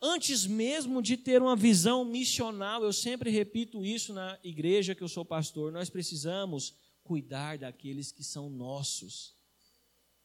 [0.01, 5.07] Antes mesmo de ter uma visão missional, eu sempre repito isso na igreja que eu
[5.07, 9.35] sou pastor, nós precisamos cuidar daqueles que são nossos.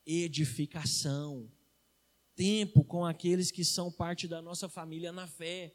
[0.06, 1.50] Edificação,
[2.34, 5.74] tempo com aqueles que são parte da nossa família na fé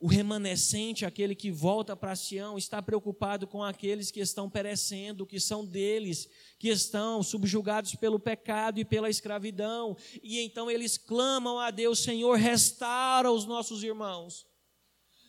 [0.00, 5.40] o remanescente, aquele que volta para Sião, está preocupado com aqueles que estão perecendo, que
[5.40, 9.96] são deles, que estão subjugados pelo pecado e pela escravidão.
[10.22, 14.46] E então eles clamam a Deus: Senhor, restaura os nossos irmãos.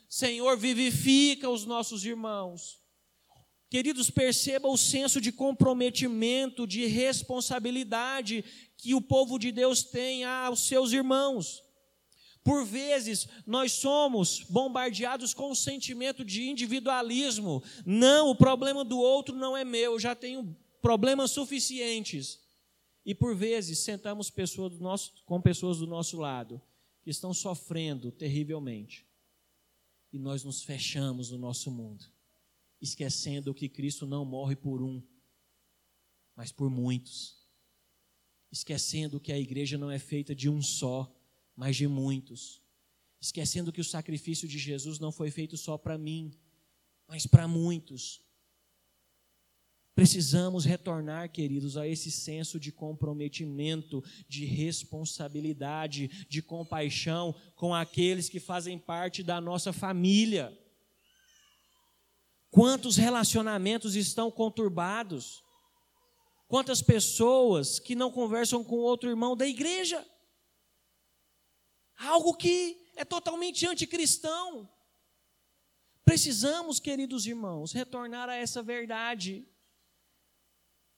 [0.08, 2.80] Senhor, vivifica os nossos irmãos.
[3.70, 8.44] Queridos, perceba o senso de comprometimento, de responsabilidade
[8.78, 11.64] que o povo de Deus tem aos seus irmãos.
[12.44, 17.62] Por vezes, nós somos bombardeados com o sentimento de individualismo.
[17.86, 22.40] Não, o problema do outro não é meu, eu já tenho problemas suficientes.
[23.06, 26.62] E por vezes, sentamos pessoas nosso, com pessoas do nosso lado
[27.02, 29.06] que estão sofrendo terrivelmente.
[30.12, 32.06] E nós nos fechamos no nosso mundo,
[32.82, 35.04] esquecendo que Cristo não morre por um,
[36.36, 37.38] mas por muitos.
[38.52, 41.16] Esquecendo que a igreja não é feita de um só
[41.60, 42.62] mas de muitos.
[43.20, 46.32] Esquecendo que o sacrifício de Jesus não foi feito só para mim,
[47.06, 48.22] mas para muitos.
[49.94, 58.40] Precisamos retornar, queridos, a esse senso de comprometimento, de responsabilidade, de compaixão com aqueles que
[58.40, 60.58] fazem parte da nossa família.
[62.50, 65.44] Quantos relacionamentos estão conturbados?
[66.48, 70.08] Quantas pessoas que não conversam com outro irmão da igreja?
[72.00, 74.68] Algo que é totalmente anticristão.
[76.06, 79.46] Precisamos, queridos irmãos, retornar a essa verdade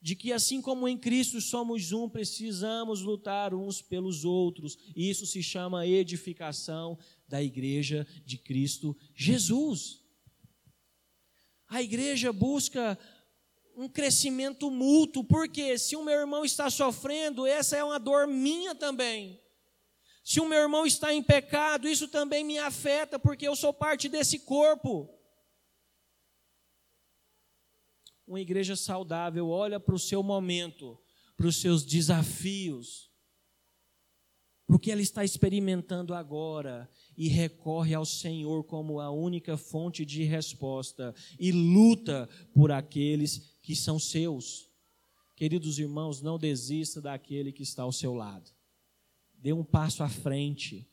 [0.02, 4.78] de que assim como em Cristo somos um, precisamos lutar uns pelos outros.
[4.96, 6.98] Isso se chama edificação
[7.28, 10.02] da igreja de Cristo Jesus.
[11.68, 12.98] A igreja busca
[13.76, 18.76] um crescimento mútuo, porque se o meu irmão está sofrendo, essa é uma dor minha
[18.76, 19.41] também.
[20.24, 24.08] Se o meu irmão está em pecado, isso também me afeta, porque eu sou parte
[24.08, 25.10] desse corpo.
[28.28, 30.98] Uma igreja saudável olha para o seu momento,
[31.36, 33.12] para os seus desafios,
[34.68, 40.06] para o que ela está experimentando agora e recorre ao Senhor como a única fonte
[40.06, 44.70] de resposta e luta por aqueles que são seus.
[45.36, 48.50] Queridos irmãos, não desista daquele que está ao seu lado.
[49.42, 50.88] Dê um passo à frente.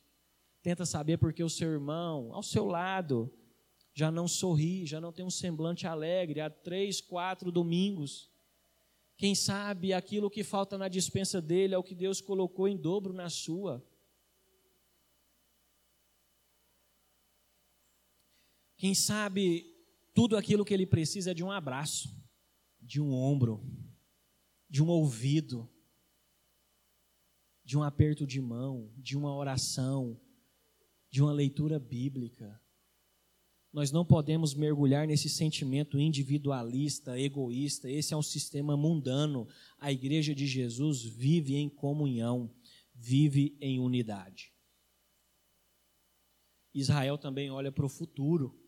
[0.63, 3.31] Tenta saber porque o seu irmão ao seu lado
[3.93, 8.31] já não sorri, já não tem um semblante alegre há três, quatro domingos.
[9.19, 13.13] Quem sabe aquilo que falta na dispensa dele é o que Deus colocou em dobro
[13.13, 13.87] na sua.
[18.79, 19.77] Quem sabe
[20.15, 22.09] tudo aquilo que ele precisa é de um abraço,
[22.81, 23.63] de um ombro,
[24.71, 25.69] de um ouvido,
[27.69, 30.19] de um aperto de mão, de uma oração,
[31.11, 32.59] de uma leitura bíblica.
[33.71, 37.91] Nós não podemos mergulhar nesse sentimento individualista, egoísta.
[37.91, 39.47] Esse é um sistema mundano.
[39.79, 42.51] A igreja de Jesus vive em comunhão,
[42.95, 44.51] vive em unidade.
[46.73, 48.59] Israel também olha para o futuro.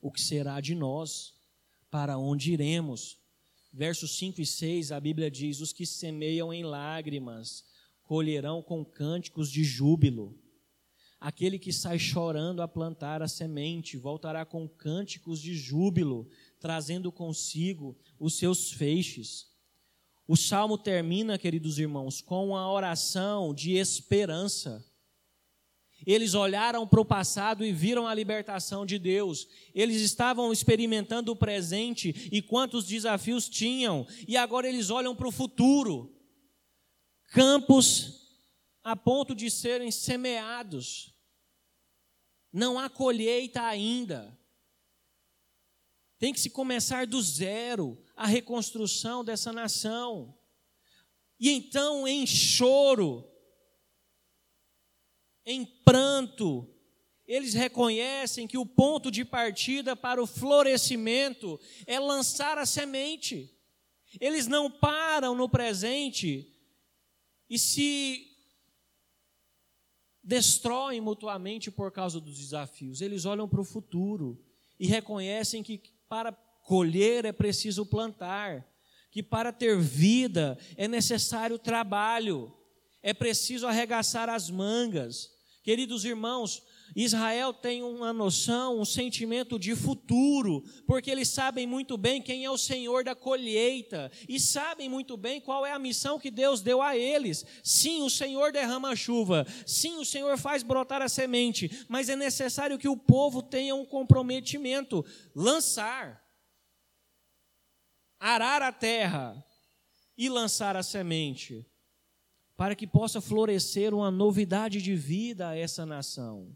[0.00, 1.32] O que será de nós?
[1.88, 3.20] Para onde iremos?
[3.72, 7.69] Versos 5 e 6, a Bíblia diz: Os que semeiam em lágrimas
[8.10, 10.36] colherão com cânticos de júbilo.
[11.20, 17.96] Aquele que sai chorando a plantar a semente voltará com cânticos de júbilo, trazendo consigo
[18.18, 19.46] os seus feixes.
[20.26, 24.84] O salmo termina, queridos irmãos, com uma oração de esperança.
[26.04, 29.46] Eles olharam para o passado e viram a libertação de Deus.
[29.72, 35.32] Eles estavam experimentando o presente e quantos desafios tinham, e agora eles olham para o
[35.32, 36.19] futuro.
[37.30, 38.20] Campos
[38.82, 41.14] a ponto de serem semeados.
[42.52, 44.36] Não há colheita ainda.
[46.18, 50.36] Tem que se começar do zero a reconstrução dessa nação.
[51.38, 53.26] E então, em choro,
[55.46, 56.68] em pranto,
[57.26, 63.56] eles reconhecem que o ponto de partida para o florescimento é lançar a semente.
[64.20, 66.59] Eles não param no presente
[67.50, 68.28] e se
[70.22, 73.00] destroem mutuamente por causa dos desafios.
[73.00, 74.40] Eles olham para o futuro
[74.78, 78.64] e reconhecem que para colher é preciso plantar,
[79.10, 82.56] que para ter vida é necessário trabalho,
[83.02, 85.30] é preciso arregaçar as mangas.
[85.64, 86.62] Queridos irmãos,
[86.94, 92.50] Israel tem uma noção, um sentimento de futuro, porque eles sabem muito bem quem é
[92.50, 96.82] o Senhor da colheita e sabem muito bem qual é a missão que Deus deu
[96.82, 97.44] a eles.
[97.62, 102.16] Sim, o Senhor derrama a chuva, sim, o Senhor faz brotar a semente, mas é
[102.16, 106.22] necessário que o povo tenha um comprometimento lançar,
[108.18, 109.44] arar a terra
[110.16, 111.66] e lançar a semente,
[112.56, 116.54] para que possa florescer uma novidade de vida a essa nação.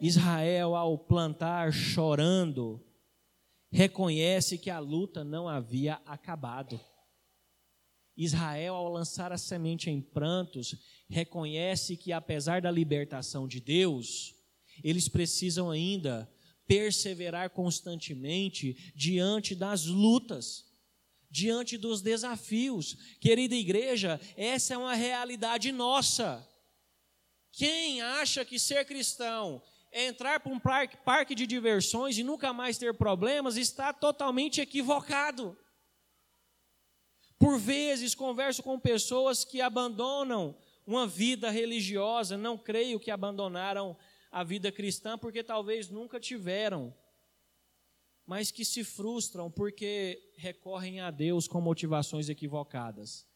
[0.00, 2.82] Israel, ao plantar chorando,
[3.70, 6.80] reconhece que a luta não havia acabado.
[8.16, 10.74] Israel, ao lançar a semente em prantos,
[11.08, 14.34] reconhece que, apesar da libertação de Deus,
[14.82, 16.30] eles precisam ainda
[16.66, 20.64] perseverar constantemente diante das lutas,
[21.30, 22.96] diante dos desafios.
[23.20, 26.46] Querida igreja, essa é uma realidade nossa.
[27.52, 29.62] Quem acha que ser cristão
[29.92, 35.56] entrar para um parque, parque de diversões e nunca mais ter problemas está totalmente equivocado.
[37.38, 43.96] Por vezes converso com pessoas que abandonam uma vida religiosa, não creio que abandonaram
[44.30, 46.94] a vida cristã porque talvez nunca tiveram,
[48.26, 53.26] mas que se frustram porque recorrem a Deus com motivações equivocadas,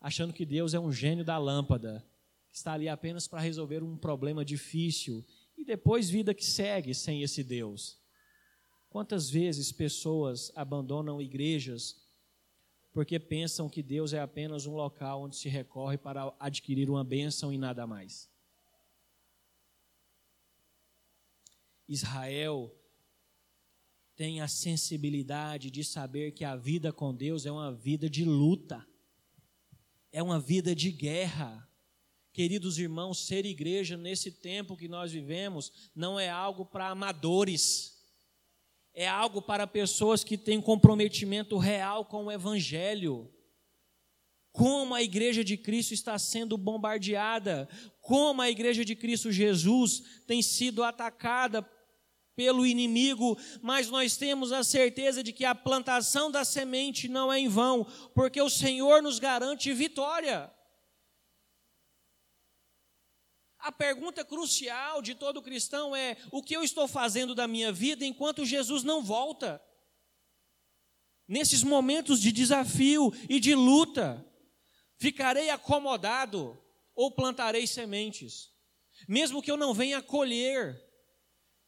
[0.00, 2.06] achando que Deus é um gênio da lâmpada,
[2.48, 5.24] que está ali apenas para resolver um problema difícil
[5.62, 7.96] e depois vida que segue sem esse Deus.
[8.90, 12.02] Quantas vezes pessoas abandonam igrejas
[12.92, 17.52] porque pensam que Deus é apenas um local onde se recorre para adquirir uma bênção
[17.52, 18.28] e nada mais?
[21.88, 22.76] Israel
[24.16, 28.84] tem a sensibilidade de saber que a vida com Deus é uma vida de luta,
[30.10, 31.68] é uma vida de guerra.
[32.32, 37.98] Queridos irmãos, ser igreja nesse tempo que nós vivemos não é algo para amadores,
[38.94, 43.30] é algo para pessoas que têm comprometimento real com o Evangelho.
[44.50, 47.68] Como a igreja de Cristo está sendo bombardeada,
[48.00, 51.62] como a igreja de Cristo Jesus tem sido atacada
[52.34, 57.38] pelo inimigo, mas nós temos a certeza de que a plantação da semente não é
[57.38, 60.50] em vão, porque o Senhor nos garante vitória.
[63.62, 68.04] A pergunta crucial de todo cristão é: o que eu estou fazendo da minha vida
[68.04, 69.62] enquanto Jesus não volta?
[71.28, 74.26] Nesses momentos de desafio e de luta,
[74.98, 76.60] ficarei acomodado
[76.92, 78.50] ou plantarei sementes?
[79.08, 80.76] Mesmo que eu não venha colher,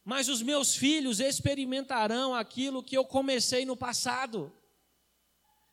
[0.03, 4.53] mas os meus filhos experimentarão aquilo que eu comecei no passado.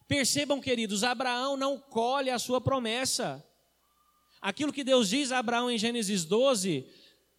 [0.06, 3.44] Percebam, queridos, Abraão não colhe a sua promessa.
[4.42, 6.84] Aquilo que Deus diz a Abraão em Gênesis 12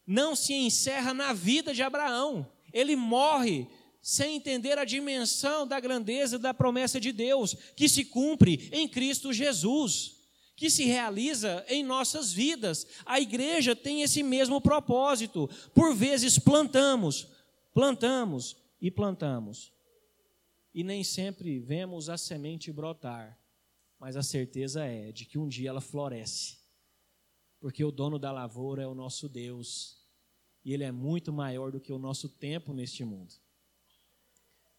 [0.08, 2.50] não se encerra na vida de Abraão.
[2.72, 3.68] Ele morre
[4.02, 9.34] sem entender a dimensão da grandeza da promessa de Deus, que se cumpre em Cristo
[9.34, 10.16] Jesus,
[10.56, 12.88] que se realiza em nossas vidas.
[13.06, 15.50] A igreja tem esse mesmo propósito.
[15.74, 17.28] Por vezes plantamos,
[17.74, 19.74] plantamos e plantamos.
[20.74, 23.38] E nem sempre vemos a semente brotar,
[24.00, 26.63] mas a certeza é de que um dia ela floresce
[27.64, 29.98] porque o dono da lavoura é o nosso Deus
[30.66, 33.36] e ele é muito maior do que o nosso tempo neste mundo.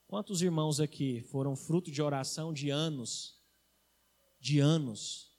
[0.07, 3.41] Quantos irmãos aqui foram fruto de oração de anos,
[4.39, 5.33] de anos,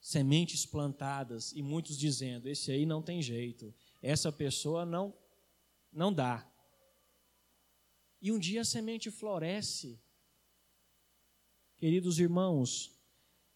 [0.00, 5.12] sementes plantadas e muitos dizendo: esse aí não tem jeito, essa pessoa não
[5.92, 6.48] não dá.
[8.22, 10.00] E um dia a semente floresce.
[11.76, 12.95] Queridos irmãos,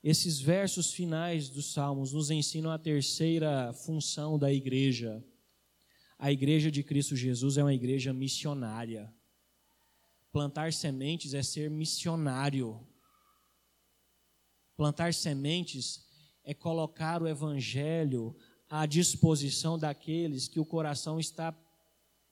[0.03, 5.23] esses versos finais dos Salmos nos ensinam a terceira função da igreja.
[6.19, 9.13] A igreja de Cristo Jesus é uma igreja missionária.
[10.33, 12.87] Plantar sementes é ser missionário.
[14.77, 16.07] Plantar sementes
[16.45, 18.35] é colocar o evangelho
[18.69, 21.55] à disposição daqueles que o coração está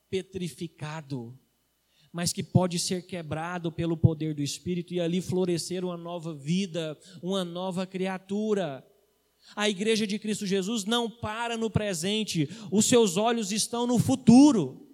[0.08, 1.38] petrificado
[2.12, 6.98] mas que pode ser quebrado pelo poder do Espírito e ali florescer uma nova vida,
[7.22, 8.84] uma nova criatura.
[9.54, 14.86] A igreja de Cristo Jesus não para no presente, os seus olhos estão no futuro.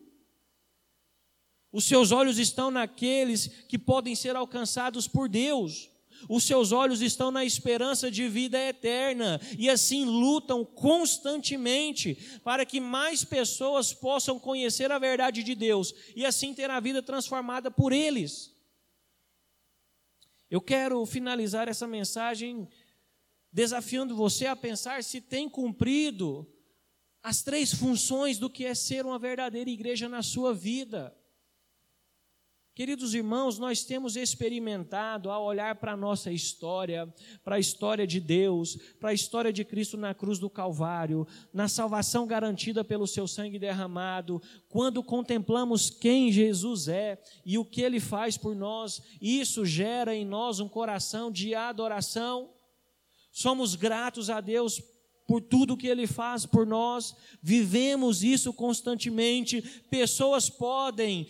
[1.72, 5.90] Os seus olhos estão naqueles que podem ser alcançados por Deus.
[6.28, 12.80] Os seus olhos estão na esperança de vida eterna e assim lutam constantemente para que
[12.80, 17.92] mais pessoas possam conhecer a verdade de Deus e assim ter a vida transformada por
[17.92, 18.54] eles.
[20.50, 22.68] Eu quero finalizar essa mensagem
[23.52, 26.46] desafiando você a pensar se tem cumprido
[27.22, 31.16] as três funções do que é ser uma verdadeira igreja na sua vida.
[32.74, 37.06] Queridos irmãos, nós temos experimentado, ao olhar para a nossa história,
[37.44, 41.68] para a história de Deus, para a história de Cristo na cruz do Calvário, na
[41.68, 48.00] salvação garantida pelo seu sangue derramado, quando contemplamos quem Jesus é e o que ele
[48.00, 52.50] faz por nós, isso gera em nós um coração de adoração.
[53.30, 54.82] Somos gratos a Deus
[55.26, 59.62] por tudo que Ele faz por nós, vivemos isso constantemente.
[59.88, 61.26] Pessoas podem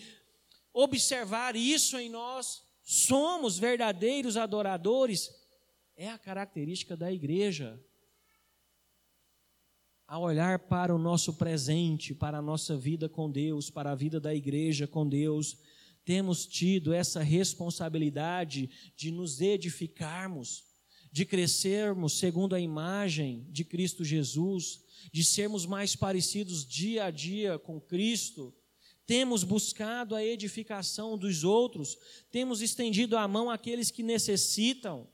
[0.75, 5.31] observar isso em nós, somos verdadeiros adoradores,
[5.97, 7.81] é a característica da igreja.
[10.07, 14.21] Ao olhar para o nosso presente, para a nossa vida com Deus, para a vida
[14.21, 15.57] da igreja com Deus,
[16.05, 20.65] temos tido essa responsabilidade de nos edificarmos,
[21.11, 27.59] de crescermos segundo a imagem de Cristo Jesus, de sermos mais parecidos dia a dia
[27.59, 28.53] com Cristo
[29.07, 31.99] temos buscado a edificação dos outros,
[32.31, 35.07] temos estendido a mão àqueles que necessitam,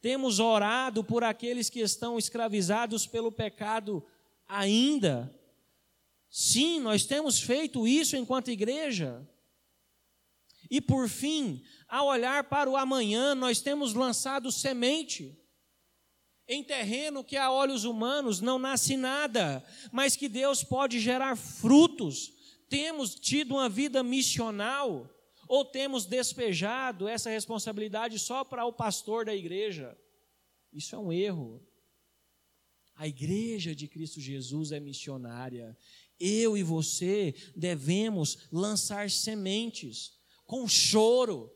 [0.00, 4.04] temos orado por aqueles que estão escravizados pelo pecado
[4.46, 5.34] ainda.
[6.28, 9.26] Sim, nós temos feito isso enquanto igreja.
[10.70, 15.38] E por fim, ao olhar para o amanhã, nós temos lançado semente
[16.46, 22.32] em terreno que a olhos humanos não nasce nada, mas que Deus pode gerar frutos
[22.74, 25.08] temos tido uma vida missional
[25.46, 29.96] ou temos despejado essa responsabilidade só para o pastor da igreja?
[30.72, 31.64] Isso é um erro.
[32.96, 35.76] A igreja de Cristo Jesus é missionária.
[36.18, 41.52] Eu e você devemos lançar sementes com choro,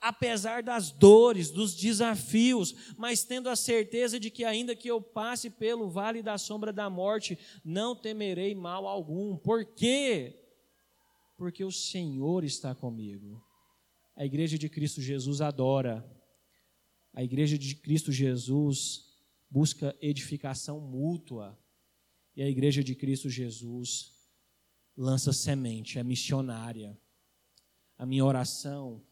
[0.00, 5.50] apesar das dores, dos desafios, mas tendo a certeza de que, ainda que eu passe
[5.50, 9.36] pelo vale da sombra da morte, não temerei mal algum.
[9.36, 10.43] Por quê?
[11.36, 13.42] Porque o Senhor está comigo.
[14.16, 16.04] A igreja de Cristo Jesus adora.
[17.12, 19.12] A igreja de Cristo Jesus
[19.50, 21.58] busca edificação mútua.
[22.36, 24.12] E a igreja de Cristo Jesus
[24.96, 26.98] lança semente, é missionária.
[27.96, 29.04] A minha oração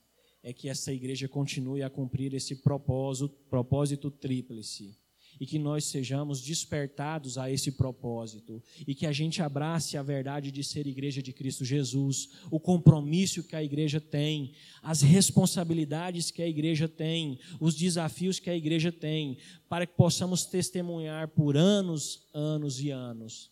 [0.42, 5.01] é que essa igreja continue a cumprir esse propósito, propósito tríplice
[5.40, 10.50] e que nós sejamos despertados a esse propósito e que a gente abrace a verdade
[10.50, 14.52] de ser igreja de Cristo Jesus, o compromisso que a igreja tem,
[14.82, 20.44] as responsabilidades que a igreja tem, os desafios que a igreja tem, para que possamos
[20.44, 23.50] testemunhar por anos, anos e anos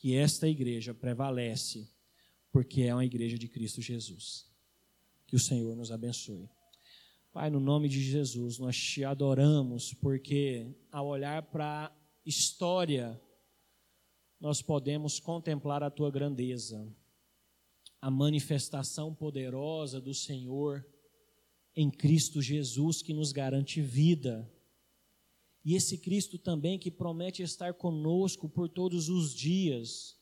[0.00, 1.86] que esta igreja prevalece,
[2.50, 4.46] porque é uma igreja de Cristo Jesus.
[5.26, 6.48] Que o Senhor nos abençoe.
[7.32, 11.92] Pai, no nome de Jesus, nós te adoramos, porque ao olhar para a
[12.26, 13.20] história,
[14.40, 16.92] nós podemos contemplar a tua grandeza,
[18.00, 20.84] a manifestação poderosa do Senhor
[21.76, 24.52] em Cristo Jesus que nos garante vida.
[25.64, 30.18] E esse Cristo também que promete estar conosco por todos os dias,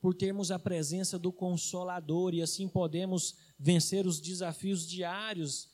[0.00, 5.72] por termos a presença do Consolador e assim podemos vencer os desafios diários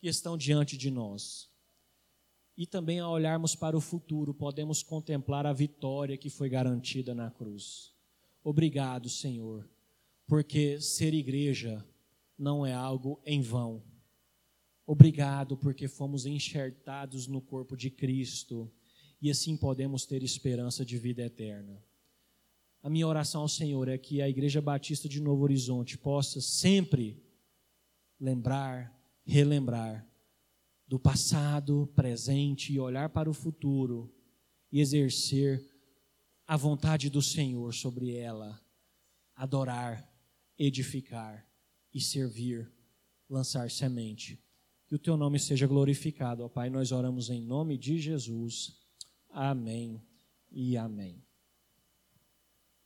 [0.00, 1.50] que estão diante de nós.
[2.56, 7.30] E também ao olharmos para o futuro, podemos contemplar a vitória que foi garantida na
[7.30, 7.94] cruz.
[8.42, 9.68] Obrigado, Senhor,
[10.26, 11.86] porque ser igreja
[12.36, 13.82] não é algo em vão.
[14.86, 18.72] Obrigado porque fomos enxertados no corpo de Cristo
[19.20, 21.82] e assim podemos ter esperança de vida eterna.
[22.82, 27.22] A minha oração ao Senhor é que a Igreja Batista de Novo Horizonte possa sempre
[28.18, 28.97] lembrar
[29.28, 30.08] relembrar
[30.86, 34.10] do passado, presente e olhar para o futuro
[34.72, 35.62] e exercer
[36.46, 38.58] a vontade do Senhor sobre ela,
[39.36, 40.10] adorar,
[40.58, 41.46] edificar
[41.92, 42.72] e servir,
[43.28, 44.42] lançar semente.
[44.86, 46.70] Que o teu nome seja glorificado, ó Pai.
[46.70, 48.80] Nós oramos em nome de Jesus.
[49.28, 50.02] Amém
[50.50, 51.27] e amém.